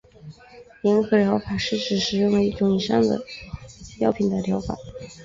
[0.81, 3.23] 联合疗法是指使用了一种以上的
[3.99, 4.75] 药品的疗法。